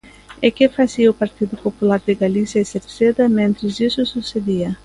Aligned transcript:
¿E 0.45 0.47
que 0.57 0.73
facía 0.77 1.11
o 1.13 1.19
Partido 1.21 1.55
Popular 1.65 1.99
de 2.07 2.19
Galicia 2.23 2.59
e 2.61 2.69
Cerceda 2.73 3.25
mentres 3.37 3.75
iso 3.87 4.01
sucedía? 4.13 4.69